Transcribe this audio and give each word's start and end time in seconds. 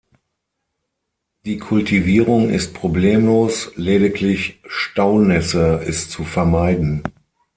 Die 1.45 1.59
Kultivierung 1.59 2.49
ist 2.49 2.73
problemlos, 2.73 3.71
lediglich 3.75 4.59
Staunässe 4.65 5.79
ist 5.85 6.09
zu 6.09 6.23
vermeiden. 6.23 7.03